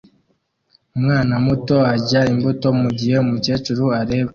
umwana 0.97 1.33
muto 1.45 1.77
arya 1.93 2.21
imbuto 2.33 2.67
mugihe 2.81 3.15
umukecuru 3.25 3.83
areba 3.99 4.29